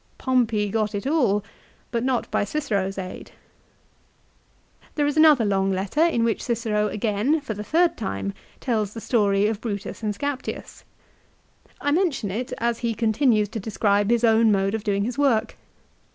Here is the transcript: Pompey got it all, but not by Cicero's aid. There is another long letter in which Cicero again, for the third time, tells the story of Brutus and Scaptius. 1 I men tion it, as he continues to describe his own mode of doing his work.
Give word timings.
Pompey 0.17 0.69
got 0.69 0.95
it 0.95 1.05
all, 1.05 1.43
but 1.91 2.03
not 2.03 2.31
by 2.31 2.43
Cicero's 2.43 2.97
aid. 2.97 3.33
There 4.95 5.05
is 5.05 5.15
another 5.15 5.45
long 5.45 5.71
letter 5.71 6.03
in 6.03 6.23
which 6.23 6.41
Cicero 6.41 6.87
again, 6.87 7.39
for 7.39 7.53
the 7.53 7.63
third 7.63 7.97
time, 7.97 8.33
tells 8.59 8.95
the 8.95 8.99
story 8.99 9.45
of 9.45 9.61
Brutus 9.61 10.01
and 10.01 10.11
Scaptius. 10.15 10.83
1 11.81 11.89
I 11.89 11.91
men 11.91 12.09
tion 12.09 12.31
it, 12.31 12.51
as 12.57 12.79
he 12.79 12.95
continues 12.95 13.47
to 13.49 13.59
describe 13.59 14.09
his 14.09 14.23
own 14.23 14.51
mode 14.51 14.73
of 14.73 14.83
doing 14.83 15.03
his 15.03 15.19
work. 15.19 15.55